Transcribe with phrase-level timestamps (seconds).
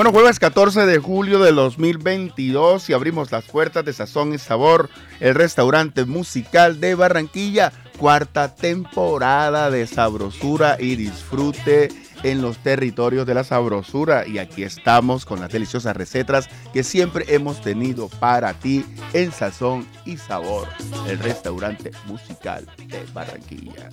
[0.00, 4.88] Bueno, jueves 14 de julio de 2022 y abrimos las puertas de Sazón y Sabor,
[5.20, 11.90] el restaurante musical de Barranquilla, cuarta temporada de sabrosura y disfrute
[12.22, 17.26] en los territorios de la sabrosura y aquí estamos con las deliciosas recetas que siempre
[17.28, 20.66] hemos tenido para ti en Sazón y Sabor,
[21.08, 23.90] el restaurante musical de Barranquilla.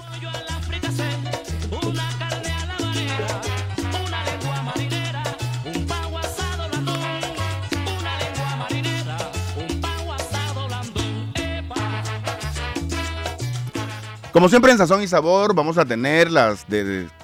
[14.37, 16.67] Como siempre en Sazón y Sabor vamos a tener las,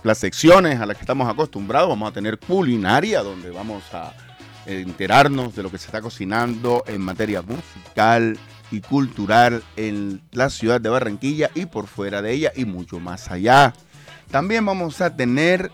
[0.02, 1.88] las secciones a las que estamos acostumbrados.
[1.88, 4.14] Vamos a tener culinaria, donde vamos a
[4.66, 8.36] enterarnos de lo que se está cocinando en materia musical
[8.72, 13.30] y cultural en la ciudad de Barranquilla y por fuera de ella y mucho más
[13.30, 13.75] allá.
[14.31, 15.70] También vamos a tener,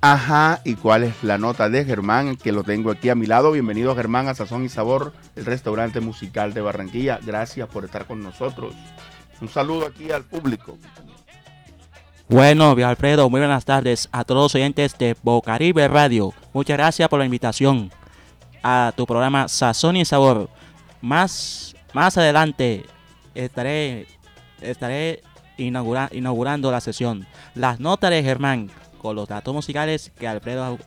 [0.00, 3.52] ajá, y cuál es la nota de Germán, que lo tengo aquí a mi lado.
[3.52, 7.20] Bienvenido Germán a Sazón y Sabor, el restaurante musical de Barranquilla.
[7.22, 8.74] Gracias por estar con nosotros.
[9.44, 10.78] Un saludo aquí al público.
[12.30, 16.32] Bueno, Alfredo, muy buenas tardes a todos los oyentes de Bocaribe Radio.
[16.54, 17.92] Muchas gracias por la invitación
[18.62, 20.48] a tu programa Sazón y Sabor.
[21.02, 22.86] Más, más adelante
[23.34, 24.06] estaré,
[24.62, 25.22] estaré
[25.58, 27.26] inaugurando la sesión.
[27.54, 30.78] Las notas de Germán con los datos musicales que Alfredo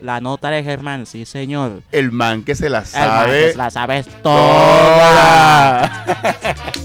[0.00, 1.82] la nota de Germán, sí señor.
[1.90, 3.52] El man que se la sabe.
[3.56, 5.90] la sabes toda.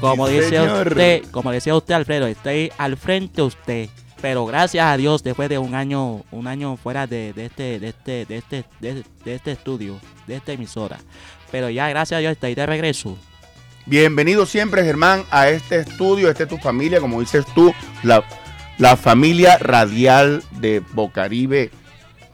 [0.00, 3.88] Como dice usted, como decía usted, Alfredo, estoy al frente de usted.
[4.20, 8.26] Pero gracias a Dios, después de un año, un año fuera de, este, de este,
[8.26, 10.98] de este, de, este estudio, de esta emisora.
[11.50, 13.16] Pero ya, gracias a Dios, estoy de regreso.
[13.86, 17.72] Bienvenido siempre, Germán, a este estudio, este es tu familia, como dices tú,
[18.02, 18.22] la,
[18.76, 21.70] la familia radial de Bocaribe.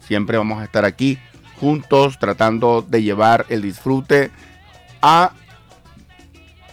[0.01, 1.19] Siempre vamos a estar aquí
[1.61, 4.31] juntos tratando de llevar el disfrute
[5.03, 5.33] a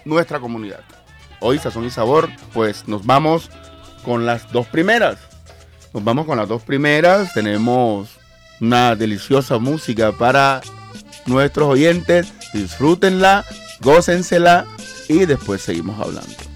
[0.05, 0.81] nuestra comunidad.
[1.39, 3.49] Hoy, Sazón y Sabor, pues nos vamos
[4.03, 5.17] con las dos primeras.
[5.93, 7.33] Nos vamos con las dos primeras.
[7.33, 8.09] Tenemos
[8.61, 10.61] una deliciosa música para
[11.25, 12.33] nuestros oyentes.
[12.53, 13.45] Disfrútenla,
[13.81, 14.65] gócensela
[15.09, 16.52] y después seguimos hablando.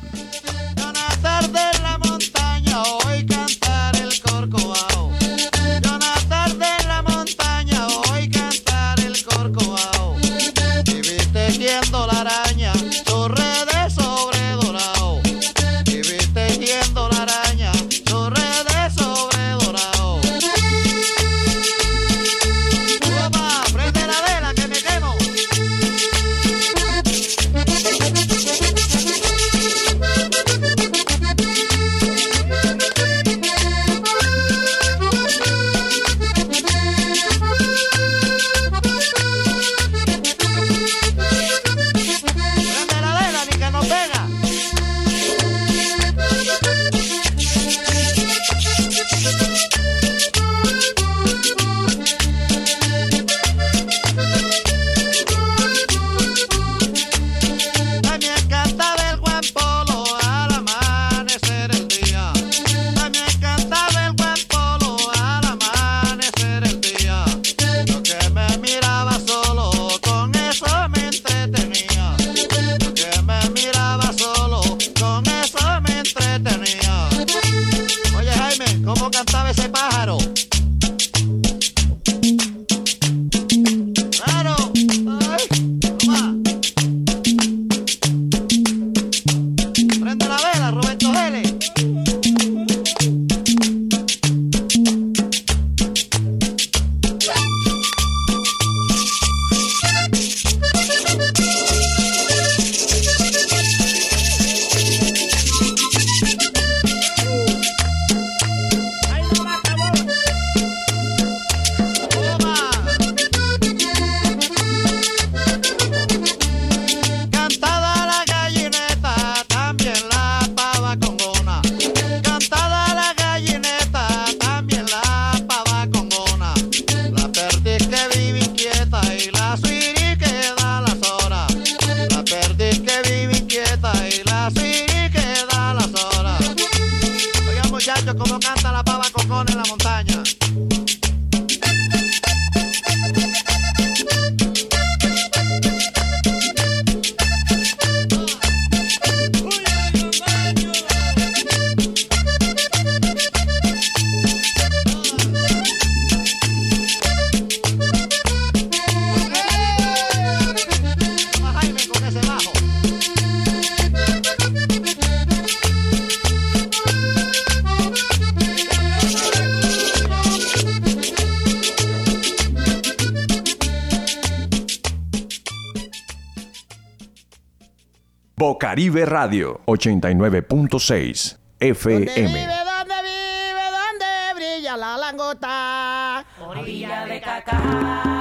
[178.78, 182.06] Caribe Radio 89.6 FM.
[182.06, 186.24] ¿Dónde vive, dónde vive, dónde brilla la langota?
[186.40, 188.17] Orilla de caca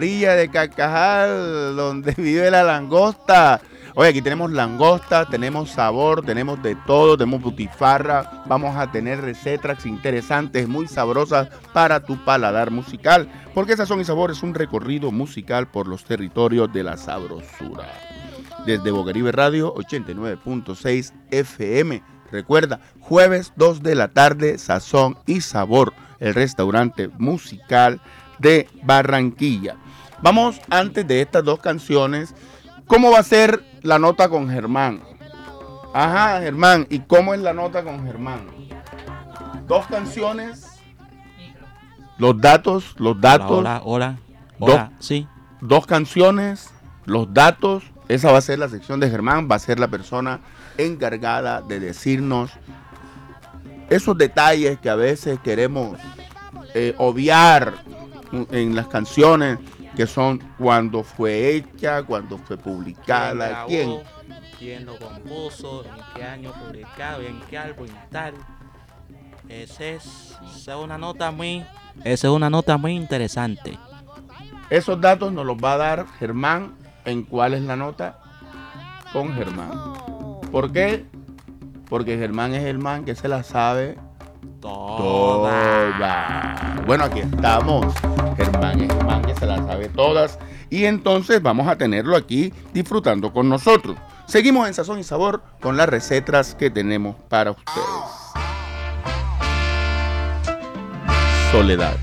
[0.00, 3.60] orilla de Carcajal, donde vive la langosta.
[3.94, 8.44] Oye, aquí tenemos langosta, tenemos sabor, tenemos de todo, tenemos butifarra.
[8.46, 13.28] Vamos a tener recetas interesantes, muy sabrosas para tu paladar musical.
[13.52, 17.86] Porque Sazón y Sabor es un recorrido musical por los territorios de la sabrosura.
[18.64, 22.02] Desde Bocaribe Radio 89.6 FM.
[22.32, 28.00] Recuerda, jueves 2 de la tarde, Sazón y Sabor, el restaurante musical
[28.40, 29.76] de Barranquilla.
[30.22, 32.34] Vamos antes de estas dos canciones.
[32.86, 35.02] ¿Cómo va a ser la nota con Germán?
[35.94, 36.86] Ajá, Germán.
[36.90, 38.46] ¿Y cómo es la nota con Germán?
[39.66, 40.66] Dos canciones.
[42.18, 43.50] Los datos, los datos.
[43.50, 44.18] Hola, hola,
[44.58, 44.70] Dos.
[44.70, 45.26] hola, sí.
[45.62, 46.70] Dos canciones,
[47.06, 47.84] los datos.
[48.08, 49.48] Esa va a ser la sección de Germán.
[49.50, 50.40] Va a ser la persona
[50.76, 52.50] encargada de decirnos
[53.88, 55.98] esos detalles que a veces queremos
[56.74, 57.74] eh, obviar
[58.50, 59.58] en las canciones
[60.00, 63.98] que son cuando fue hecha, cuando fue publicada, quién.
[64.58, 68.32] quién lo compuso, en qué año publicado, en qué álbum y tal.
[69.46, 71.66] Esa es, esa es una nota muy,
[72.02, 73.78] esa es una nota muy interesante.
[74.70, 78.20] Esos datos nos los va a dar Germán en cuál es la nota
[79.12, 79.70] con Germán.
[80.50, 81.04] ¿Por qué?
[81.90, 83.98] Porque Germán es el man que se la sabe.
[84.60, 86.00] Todas.
[86.86, 87.94] Bueno, aquí estamos.
[88.36, 90.38] Germán man que se la sabe todas.
[90.70, 93.96] Y entonces vamos a tenerlo aquí disfrutando con nosotros.
[94.26, 97.86] Seguimos en Sazón y Sabor con las recetas que tenemos para ustedes.
[101.50, 101.96] Soledad.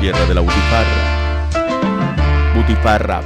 [0.00, 1.12] Tierra de la Butifarra.
[2.54, 3.20] Butifarra.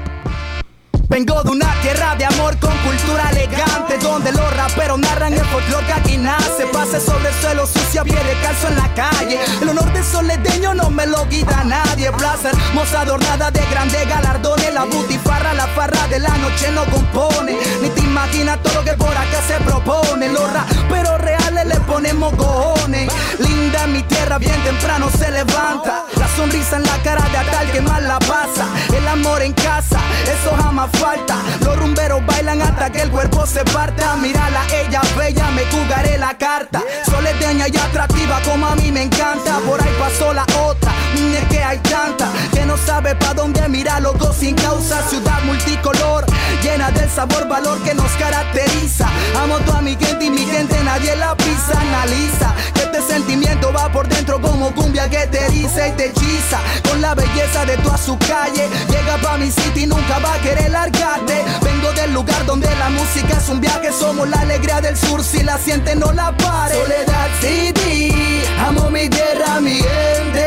[1.09, 6.18] Vengo de una tierra de amor con cultura elegante Donde los raperos narran el folclore
[6.18, 9.39] nace Pase sobre el suelo sucio, a pie de calzo en la calle.
[9.61, 12.11] El honor de soledeño no me lo quita nadie.
[12.13, 14.75] Plaza hermosa adornada de grandes galardones.
[14.75, 17.57] La butifarra, la farra de la noche no compone.
[17.83, 20.29] Ni te imaginas todo lo que por acá se propone.
[20.29, 23.11] Los raperos reales le ponemos cojones.
[23.39, 26.05] Linda mi tierra bien temprano se levanta.
[26.17, 28.67] La sonrisa en la cara de atal que más la pasa.
[28.97, 31.37] El amor en casa, eso jamás falta.
[31.61, 34.17] Los rumberos bailan hasta que el cuerpo se parta.
[34.17, 36.83] Mírala, ella bella, me jugaré la carta.
[37.69, 39.59] Y atractiva como a mí me encanta.
[39.67, 40.93] Por ahí pasó la otra,
[41.49, 45.03] que hay tanta que no sabe pa' dónde mirar, loco sin causa.
[45.09, 46.25] Ciudad multicolor,
[46.63, 49.09] llena del sabor, valor que nos caracteriza.
[49.43, 51.81] Amo toda mi gente y mi gente nadie la pisa.
[51.81, 56.59] Analiza que este sentimiento va por dentro como cumbia que te eriza y te hechiza.
[56.89, 60.39] Con la belleza de toda su calle, llega pa' mi city y nunca va a
[60.39, 61.45] querer largarte.
[61.63, 65.23] Vengo del lugar donde la música es un viaje, somos la alegría del sur.
[65.23, 66.75] Si la siente, no la pare.
[66.75, 68.13] Soledad City,
[68.67, 70.47] amo mi tierra, mi gente,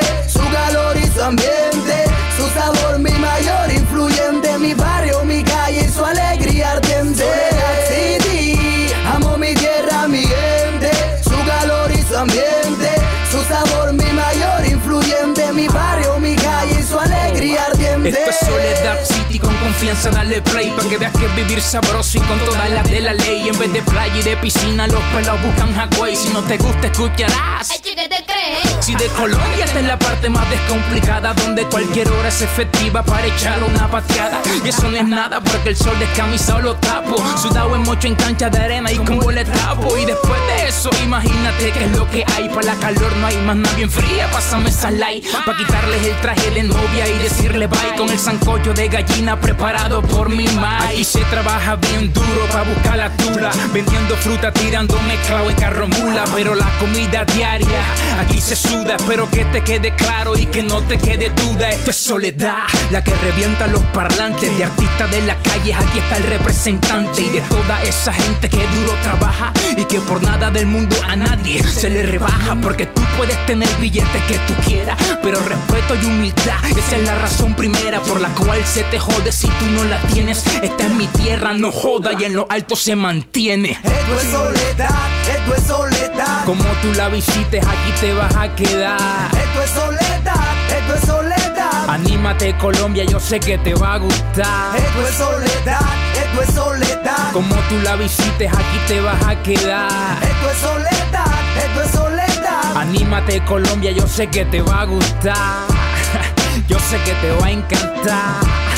[1.10, 2.06] y su ambiente,
[2.38, 7.24] su sabor, mi mayor influyente, mi barrio, mi calle y su alegría ardiente.
[7.24, 10.92] Soledad City, amo mi tierra, mi gente,
[11.24, 12.92] su calor y su ambiente,
[13.32, 18.10] su sabor, mi mayor influyente, mi barrio, mi calle y su alegría ardiente.
[18.10, 22.22] Esto es Soledad City con confianza, dale play Pa' que veas que vivir sabroso y
[22.22, 25.42] con todas las de la ley En vez de playa y de piscina, los pelos
[25.42, 28.79] buscan Hawaii Si no te gusta, escucharás Ay, chique, te crees?
[28.90, 29.66] Si de Colombia.
[29.66, 34.42] Esta es la parte más descomplicada Donde cualquier hora es efectiva para echar una pateada.
[34.66, 37.16] Y eso no es nada porque el sol descamisado lo tapo.
[37.38, 40.90] Sudado en mocho en cancha de arena y con le tapo Y después de eso
[41.04, 42.50] imagínate que es lo que hay.
[42.50, 45.24] Para la calor no hay más nada bien fría Pásame esa light.
[45.46, 50.02] Pa' quitarles el traje de novia y decirle bye Con el sancocho de gallina preparado
[50.02, 53.52] por mi mai Aquí se trabaja bien duro pa' buscar la tula.
[53.72, 57.80] Vendiendo fruta, tirando mezclado en carro mula Pero la comida diaria
[58.20, 61.70] aquí se suda Espero que te quede claro y que no te quede duda.
[61.70, 64.56] Esto es soledad, la que revienta los parlantes.
[64.58, 67.22] De artistas de la calle, aquí está el representante.
[67.22, 71.16] Y de toda esa gente que duro trabaja Y que por nada del mundo a
[71.16, 72.56] nadie se le rebaja.
[72.62, 77.16] Porque tú puedes tener billetes que tú quieras Pero respeto y humildad, esa es la
[77.20, 79.32] razón primera Por la cual se te jode.
[79.32, 82.76] Si tú no la tienes Esta es mi tierra, no joda y en lo alto
[82.76, 83.72] se mantiene.
[83.72, 84.90] Esto es soledad,
[85.36, 86.46] esto es soledad.
[86.46, 90.36] Como tú la visites, aquí te vas a quedar Esto es soledad,
[90.70, 91.90] esto es soledad.
[91.90, 95.80] Anímate Colombia, yo sé que te va a gustar Esto es soledad,
[96.14, 97.32] esto es soledad.
[97.34, 101.26] Como tú la visites, aquí te vas a quedar Esto es soledad,
[101.58, 102.78] esto es soledad.
[102.78, 105.66] Anímate Colombia, yo sé que te va a gustar
[106.68, 108.69] Yo sé que te va a encantar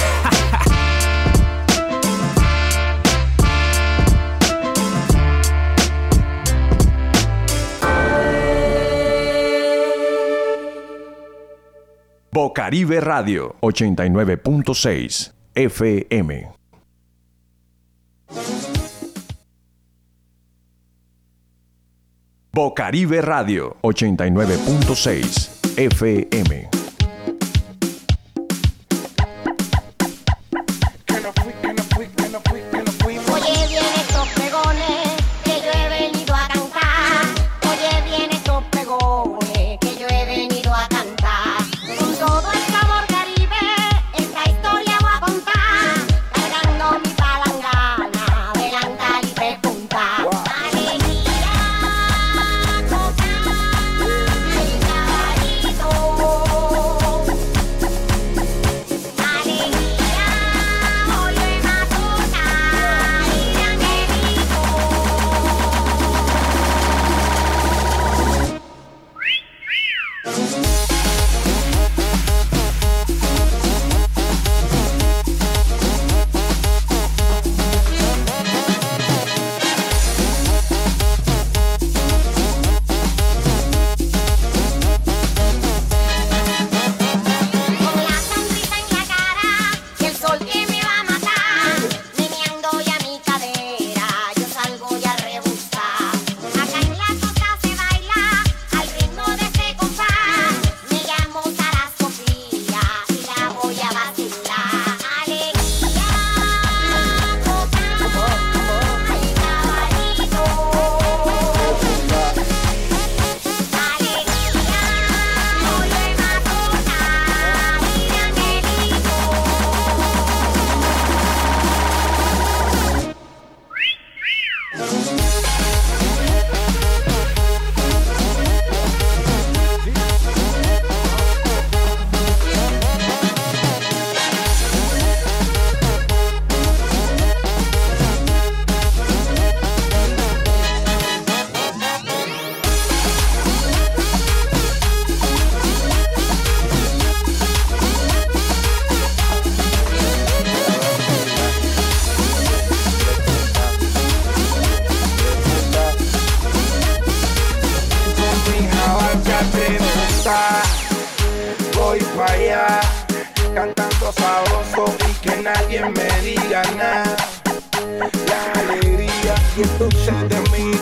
[12.33, 16.31] Bocaribe Radio 89.6 FM.
[22.49, 26.80] Bocaribe Radio 89.6 FM.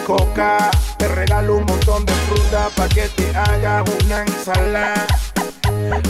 [0.09, 0.71] Coca.
[0.97, 5.05] Te regalo un montón de fruta para que te hagas una ensalada.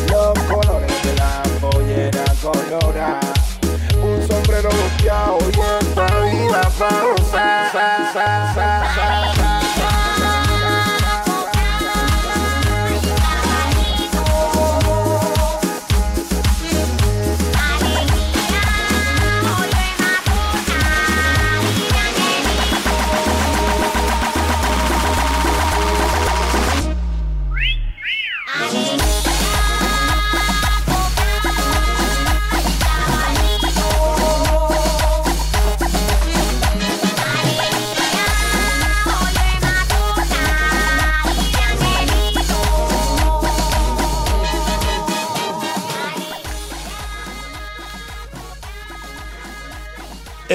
[0.09, 3.19] Los colores de la pollera colora.
[4.01, 7.09] Un sombrero volteado y esta vida para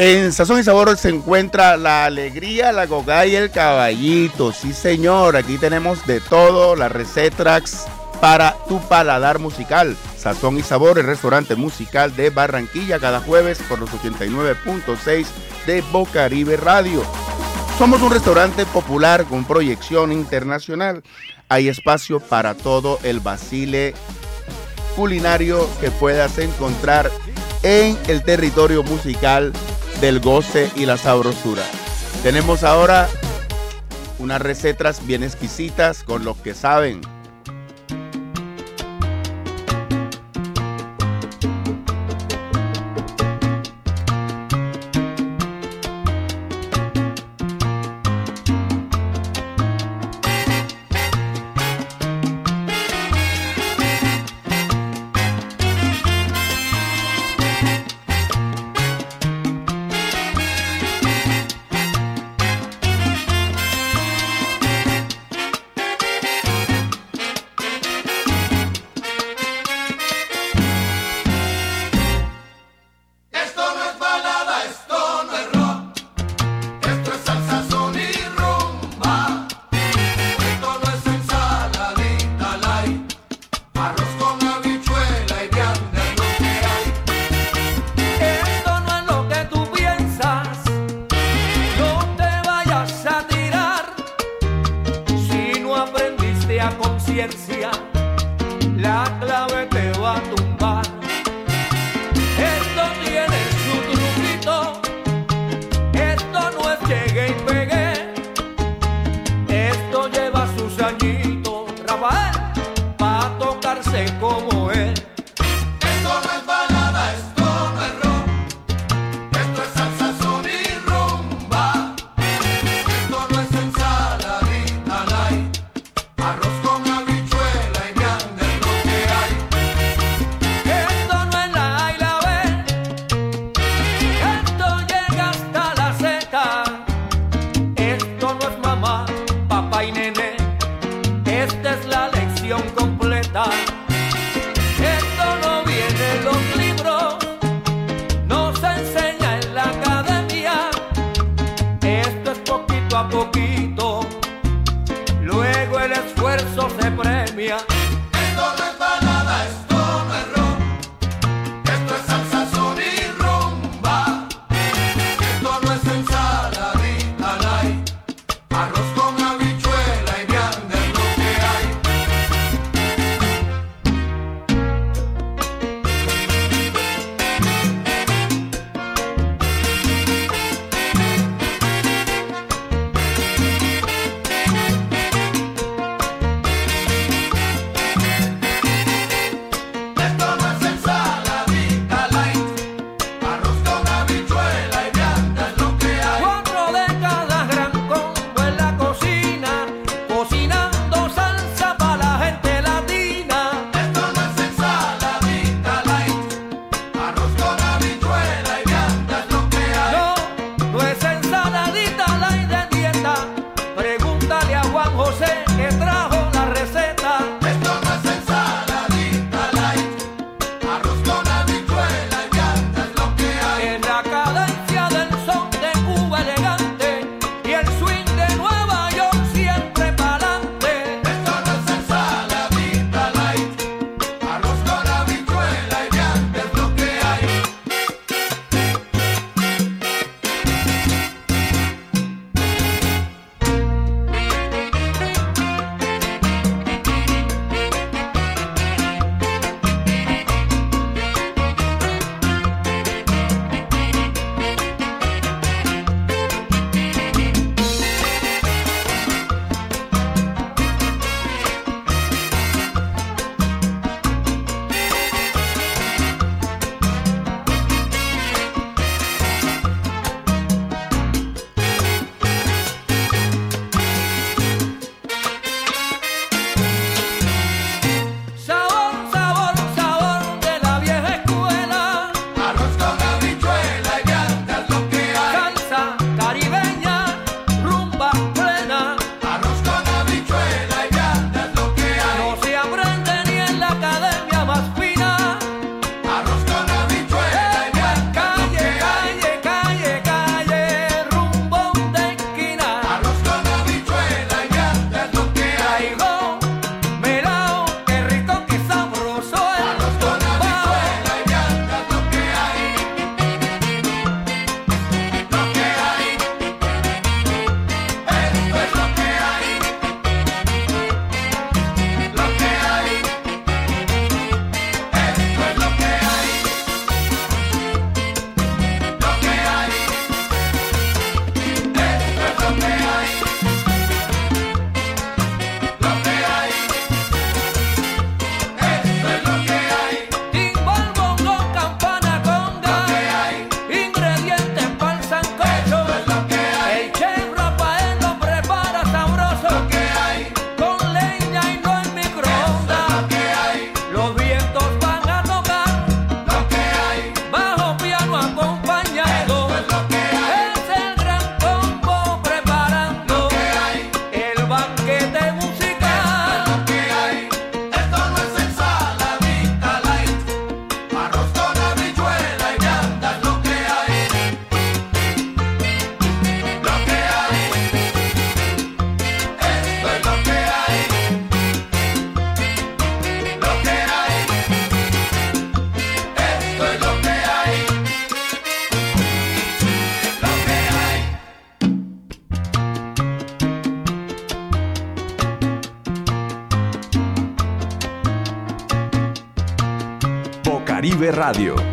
[0.07, 4.53] En Sazón y Sabor se encuentra la alegría, la coca y el caballito.
[4.53, 7.87] Sí, señor, aquí tenemos de todo, las recetas
[8.21, 9.97] para tu paladar musical.
[10.19, 15.25] Sazón y Sabor, el restaurante musical de Barranquilla, cada jueves por los 89.6
[15.65, 17.03] de Bocaribe Radio.
[17.79, 21.03] Somos un restaurante popular con proyección internacional.
[21.49, 23.95] Hay espacio para todo el basile
[24.97, 27.11] culinario que puedas encontrar
[27.63, 29.55] en el territorio musical
[30.01, 31.63] del goce y la sabrosura.
[32.23, 33.09] Tenemos ahora
[34.19, 37.01] unas recetas bien exquisitas con los que saben.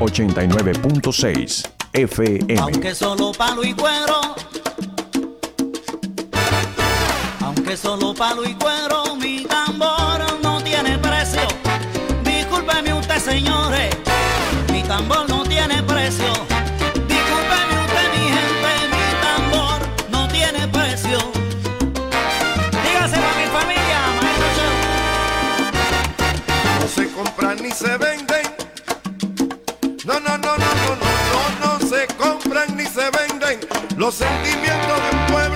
[0.01, 2.59] 89.6 FM.
[2.59, 4.19] Aunque solo palo y cuero.
[7.41, 11.41] Aunque solo palo y cuero, mi tambor no tiene precio.
[12.23, 13.95] Discúlpeme usted, señores,
[14.71, 16.33] mi tambor no tiene precio.
[17.07, 21.19] Discúlpeme usted, mi gente, mi tambor no tiene precio.
[22.83, 24.67] Dígaselo a mi familia, maestro.
[26.79, 28.30] No se compra ni se vende
[34.11, 35.50] sentimientos de un pueblo.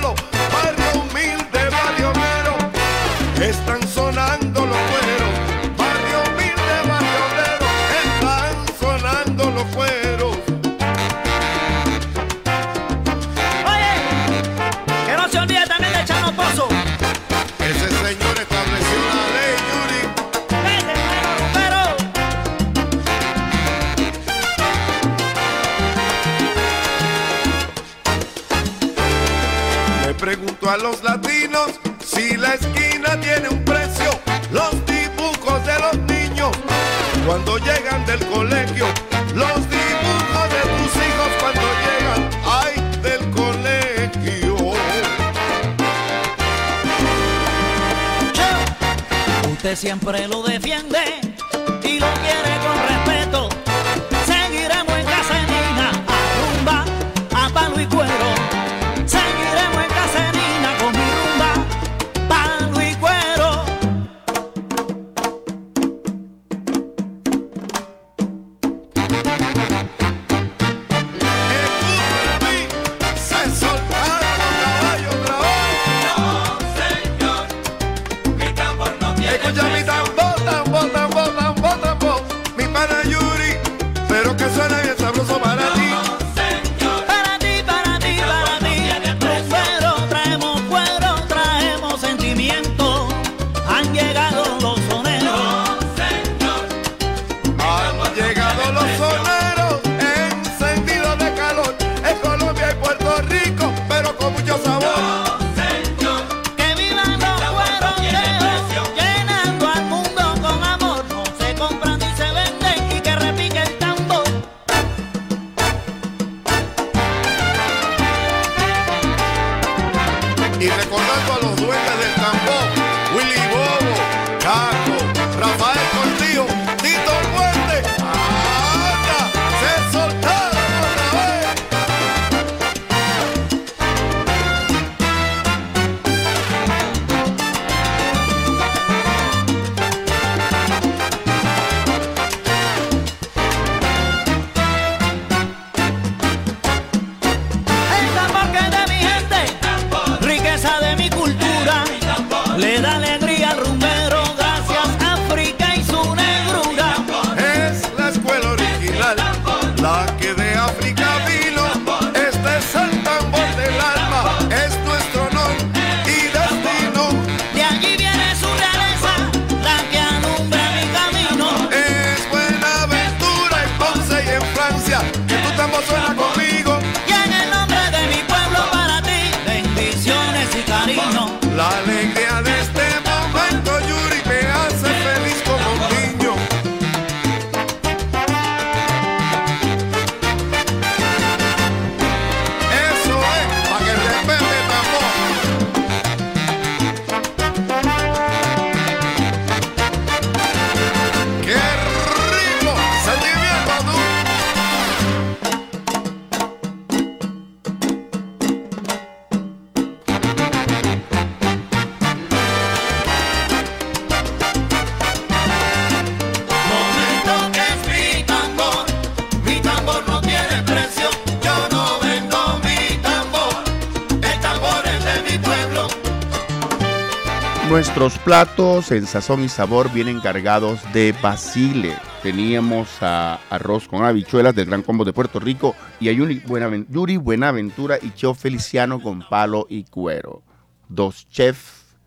[227.76, 231.94] Nuestros platos en sazón y sabor vienen cargados de basile.
[232.24, 237.98] Teníamos a arroz con habichuelas del Gran Combo de Puerto Rico y a Yuri Buenaventura,
[238.02, 240.42] y Cheo Feliciano con palo y cuero.
[240.88, 241.98] Dos chefs,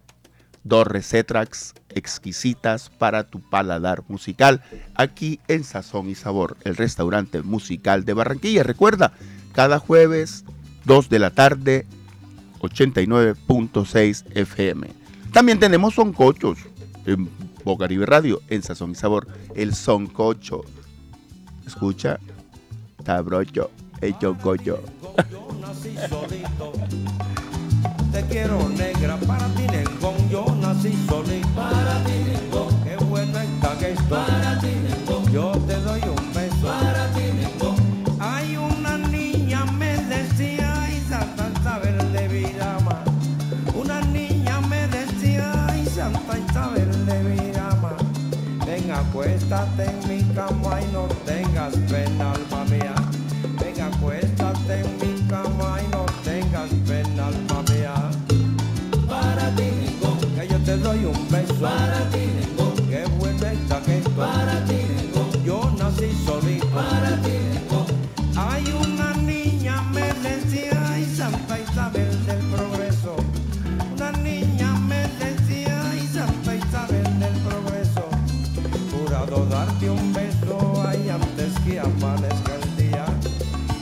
[0.65, 4.63] dos recetas exquisitas para tu paladar musical
[4.95, 8.63] aquí en Sazón y Sabor, el restaurante musical de Barranquilla.
[8.63, 9.13] Recuerda,
[9.53, 10.47] cada jueves
[10.87, 11.85] 2 de la tarde
[12.61, 15.08] 89.6 FM.
[15.33, 16.59] También tenemos soncochos
[17.07, 17.29] en
[17.65, 19.27] Bocaribe Radio, en Sazón y Sabor.
[19.55, 20.63] El soncocho.
[21.67, 22.19] Escucha,
[23.05, 24.65] tabrocho, hecho cocho.
[24.65, 24.81] Yo.
[28.13, 30.31] Te quiero negra, para ti nengón.
[30.31, 31.49] Yo nací solito.
[31.55, 32.13] Para ti.
[32.85, 34.07] Qué buena está que estoy.
[34.09, 35.33] Para ti nengón.
[35.33, 35.98] Yo te doy
[48.99, 52.95] Ven, acuéstate en mi cama y no tengas pena, alma mía.
[53.61, 57.95] Ven, acuéstate en mi cama y no tengas pena, alma mía.
[59.09, 61.98] Para ti, Ningón, que yo te doy un beso.
[79.19, 83.05] Jurado darte un beso ahí antes que amanezca el día.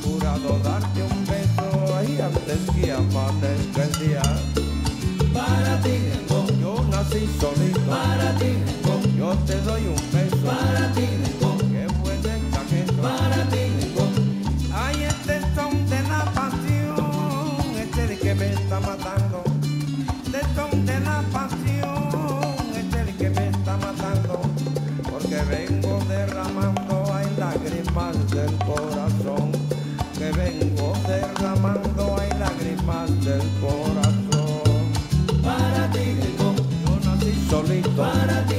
[0.02, 4.22] Jurado darte un beso ahí antes que amanezca el día.
[5.34, 5.98] Para ti,
[6.58, 7.80] yo nací solito.
[7.82, 8.56] Para ti,
[9.18, 10.36] yo te doy un beso.
[10.46, 11.06] Para ti,
[33.26, 34.92] del corazón.
[35.42, 38.55] Para ti, yo nací solito.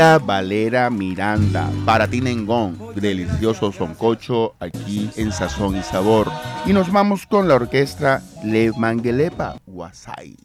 [0.00, 6.30] Valera Miranda, para ti Nengón, delicioso soncocho aquí en Sazón y Sabor.
[6.64, 10.36] Y nos vamos con la orquesta Le Manguelepa Guasay.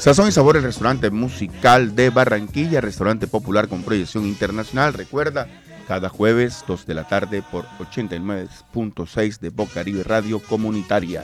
[0.00, 4.94] Sazón y Sabor, el restaurante musical de Barranquilla, restaurante popular con proyección internacional.
[4.94, 5.46] Recuerda,
[5.86, 11.22] cada jueves 2 de la tarde por 89.6 de Bocaribe Radio Comunitaria.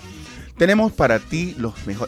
[0.59, 1.57] Tenemos para ti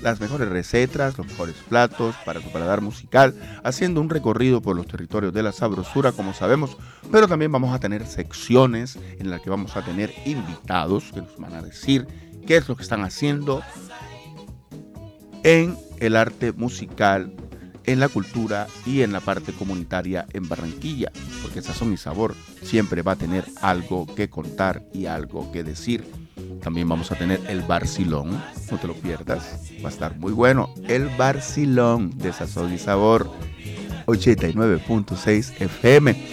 [0.03, 4.87] las mejores recetas, los mejores platos para tu paladar musical, haciendo un recorrido por los
[4.87, 6.77] territorios de la sabrosura, como sabemos,
[7.11, 11.35] pero también vamos a tener secciones en las que vamos a tener invitados que nos
[11.39, 12.07] van a decir
[12.47, 13.63] qué es lo que están haciendo
[15.45, 17.33] en el arte musical
[17.89, 23.01] en la cultura y en la parte comunitaria en Barranquilla, porque Sazón y Sabor siempre
[23.01, 26.05] va a tener algo que contar y algo que decir.
[26.63, 30.69] También vamos a tener el Barcilón, no te lo pierdas, va a estar muy bueno.
[30.87, 33.31] El Barcilón de Sazón y Sabor,
[34.05, 36.29] 89.6 FM.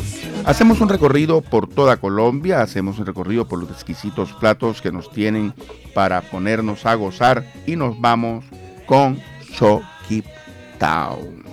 [0.46, 5.10] Hacemos un recorrido por toda Colombia, hacemos un recorrido por los exquisitos platos que nos
[5.10, 5.54] tienen
[5.94, 8.44] para ponernos a gozar y nos vamos
[8.86, 9.20] con
[9.56, 10.26] Choquip
[10.80, 11.45] down.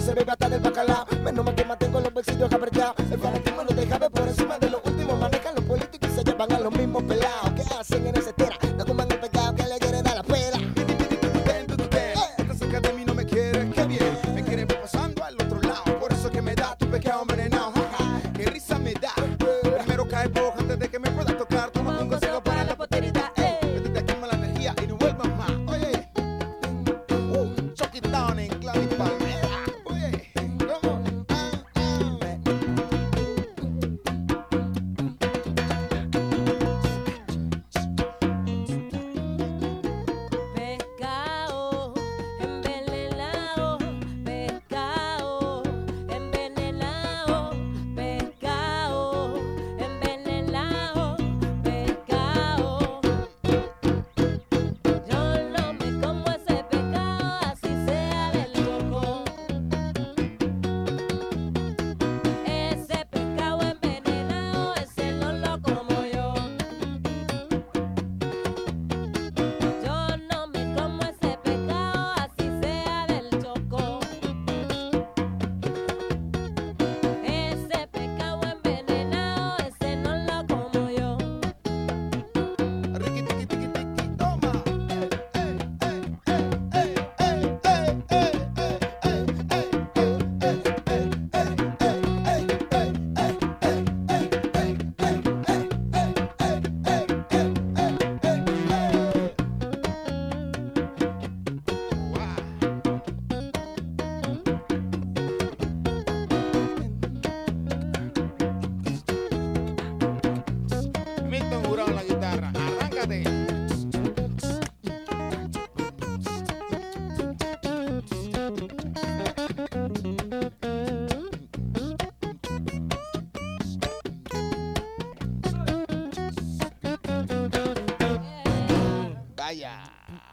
[0.00, 0.25] se ve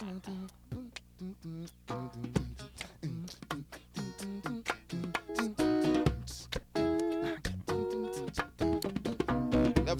[0.03, 0.11] The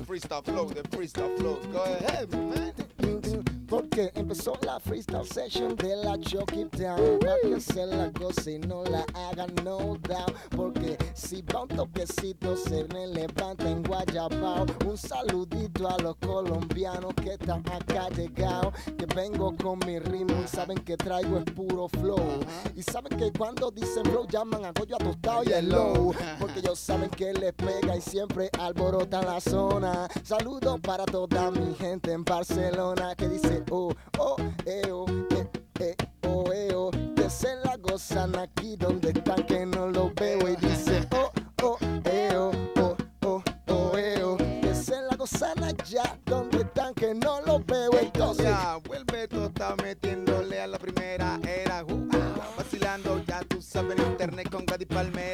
[0.06, 1.56] freestyle flow, the freestyle flow.
[1.72, 3.63] Go ahead, man.
[3.68, 7.20] Porque empezó la freestyle session de la Chucky Town.
[7.20, 10.34] Para que se la goce y no la hagan no doubt.
[10.56, 14.66] Porque si va un toquecito se me levanta en Guayabao.
[14.86, 18.74] Un saludito a los colombianos que están acá llegados.
[18.98, 22.40] Que vengo con mi ritmo y saben que traigo es puro flow.
[22.76, 26.14] Y saben que cuando dicen flow llaman a Goyo a tostado y el low.
[26.40, 30.08] Porque ellos saben que les pega y siempre alborota la zona.
[30.24, 34.36] Saludos para toda mi gente en Barcelona que dice oh, oh,
[34.66, 35.48] eh, oh, eh,
[35.80, 35.96] eh,
[36.28, 36.92] oh, eh, oh.
[37.16, 41.32] Que se la gozan aquí donde están que no lo veo y dice oh,
[41.64, 42.96] oh, eh, oh, oh,
[43.26, 44.38] oh, oh, eh, oh.
[44.38, 44.74] Que
[45.10, 48.46] la gozan allá donde están que no lo veo entonces.
[48.46, 51.84] Ya, vuelve está metiéndole a la primera era.
[51.84, 52.10] uh,
[52.58, 55.33] vacilando, ya tú sabes en internet con Gadi Palmera.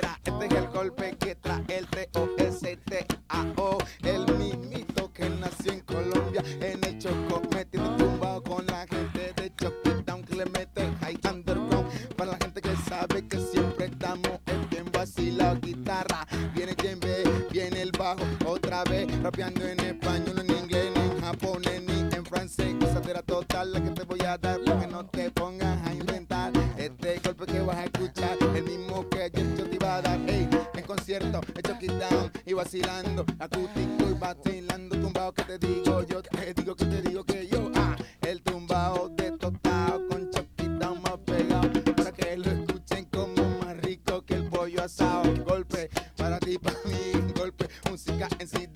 [48.20, 48.69] Música en CD,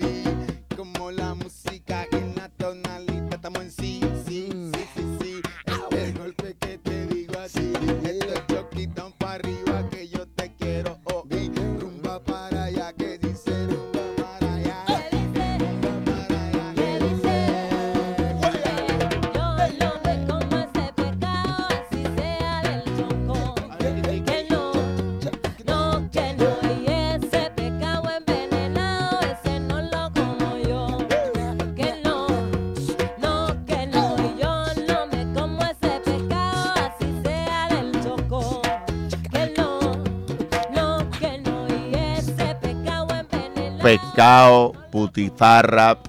[44.92, 46.00] putifarra,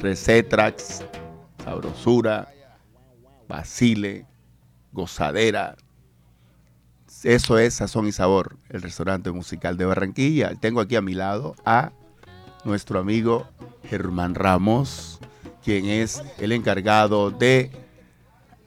[0.00, 1.04] recetrax,
[1.62, 2.48] sabrosura,
[3.46, 4.24] basile,
[4.92, 5.76] gozadera.
[7.24, 10.54] Eso es Sazón y Sabor, el restaurante musical de Barranquilla.
[10.54, 11.92] Tengo aquí a mi lado a
[12.64, 13.46] nuestro amigo
[13.84, 15.18] Germán Ramos,
[15.62, 17.70] quien es el encargado de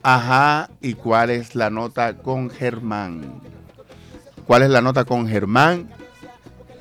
[0.04, 3.40] Ajá, ¿y cuál es la nota con Germán?
[4.46, 5.88] ¿Cuál es la nota con Germán?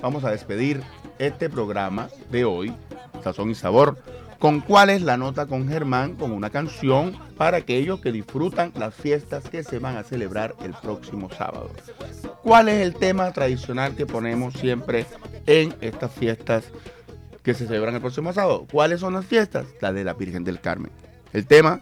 [0.01, 0.83] Vamos a despedir
[1.21, 2.73] este programa de hoy,
[3.23, 3.97] Sazón y Sabor,
[4.39, 8.95] con cuál es la nota con Germán, con una canción para aquellos que disfrutan las
[8.95, 11.69] fiestas que se van a celebrar el próximo sábado.
[12.41, 15.05] ¿Cuál es el tema tradicional que ponemos siempre
[15.45, 16.63] en estas fiestas
[17.43, 18.65] que se celebran el próximo sábado?
[18.71, 19.67] ¿Cuáles son las fiestas?
[19.79, 20.91] La de la Virgen del Carmen.
[21.33, 21.81] El tema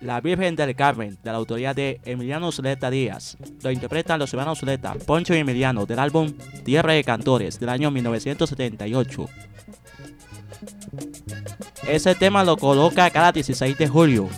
[0.00, 3.36] La Virgen del Carmen, de la autoría de Emiliano Zuleta Díaz.
[3.62, 6.32] Lo interpretan los hermanos Zuleta, Poncho y Emiliano, del álbum
[6.64, 9.28] Tierra de Cantores, del año 1978.
[11.86, 14.28] Ese tema lo coloca cada 16 de julio.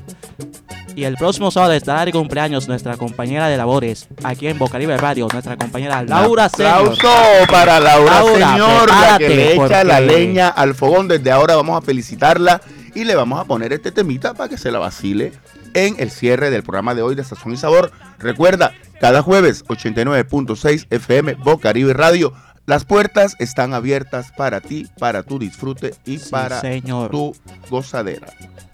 [0.96, 5.26] Y el próximo sábado estará de cumpleaños nuestra compañera de labores aquí en Bocaribe Radio,
[5.32, 7.08] nuestra compañera Laura Un aplauso
[7.50, 11.08] para Laura, Señor, la que le echa la leña al fogón.
[11.08, 12.60] Desde ahora vamos a felicitarla
[12.95, 15.32] y le vamos a poner este temita para que se la vacile
[15.74, 17.93] en el cierre del programa de hoy de Sazón y Sabor.
[18.18, 22.32] Recuerda, cada jueves 89.6 FM Bocaribe Radio.
[22.64, 27.11] Las puertas están abiertas para ti, para tu disfrute y para señor.
[27.11, 27.34] tu
[27.68, 28.28] gozadera.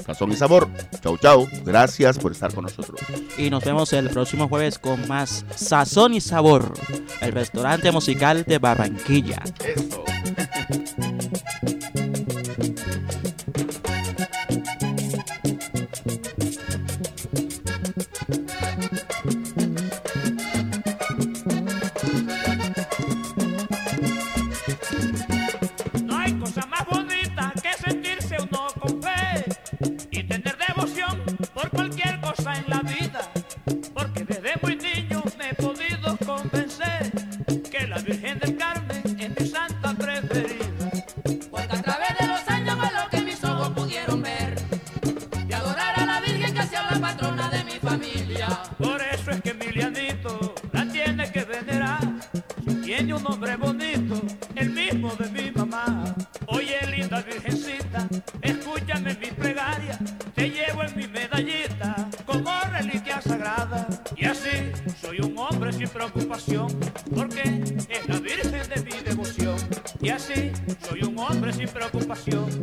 [0.05, 0.69] Sazón y Sabor.
[1.03, 1.49] Chau, chau.
[1.64, 3.01] Gracias por estar con nosotros.
[3.39, 6.75] Y nos vemos el próximo jueves con más Sazón y Sabor,
[7.21, 9.43] el restaurante musical de Barranquilla.
[9.64, 10.05] Eso.
[70.09, 70.52] Y así
[70.88, 72.57] soy un hombre sin preocupación,